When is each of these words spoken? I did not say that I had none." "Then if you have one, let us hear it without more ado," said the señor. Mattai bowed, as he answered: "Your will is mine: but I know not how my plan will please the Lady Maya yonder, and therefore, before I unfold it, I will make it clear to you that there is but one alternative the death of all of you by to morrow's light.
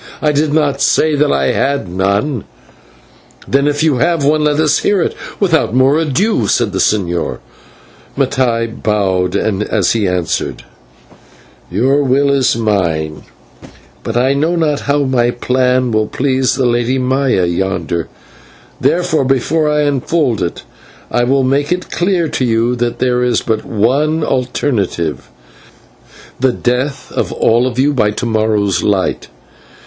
I 0.19 0.31
did 0.31 0.51
not 0.51 0.81
say 0.81 1.13
that 1.13 1.31
I 1.31 1.51
had 1.51 1.87
none." 1.87 2.45
"Then 3.47 3.67
if 3.67 3.83
you 3.83 3.97
have 3.97 4.25
one, 4.25 4.43
let 4.45 4.59
us 4.59 4.79
hear 4.79 4.99
it 4.99 5.13
without 5.39 5.75
more 5.75 5.99
ado," 5.99 6.47
said 6.47 6.71
the 6.73 6.79
señor. 6.79 7.37
Mattai 8.17 8.81
bowed, 8.81 9.35
as 9.35 9.91
he 9.91 10.07
answered: 10.07 10.63
"Your 11.69 12.01
will 12.03 12.31
is 12.31 12.55
mine: 12.57 13.25
but 14.01 14.17
I 14.17 14.33
know 14.33 14.55
not 14.55 14.79
how 14.89 15.03
my 15.03 15.29
plan 15.29 15.91
will 15.91 16.07
please 16.07 16.55
the 16.55 16.65
Lady 16.65 16.97
Maya 16.97 17.45
yonder, 17.45 17.99
and 17.99 18.09
therefore, 18.81 19.23
before 19.23 19.69
I 19.69 19.81
unfold 19.81 20.41
it, 20.41 20.63
I 21.11 21.25
will 21.25 21.43
make 21.43 21.71
it 21.71 21.91
clear 21.91 22.27
to 22.27 22.43
you 22.43 22.75
that 22.77 22.97
there 22.97 23.23
is 23.23 23.41
but 23.43 23.63
one 23.63 24.23
alternative 24.23 25.29
the 26.39 26.51
death 26.53 27.11
of 27.11 27.31
all 27.31 27.67
of 27.67 27.77
you 27.77 27.93
by 27.93 28.09
to 28.09 28.25
morrow's 28.25 28.81
light. 28.81 29.27